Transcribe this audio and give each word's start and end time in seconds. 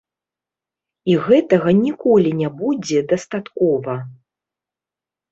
І 1.11 1.17
гэтага 1.25 1.69
ніколі 1.81 2.31
не 2.39 2.49
будзе 2.61 2.99
дастаткова. 3.11 3.93